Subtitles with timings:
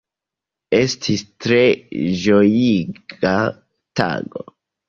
[0.77, 1.59] Estis tre
[2.23, 3.37] ĝojiga
[4.03, 4.49] tago.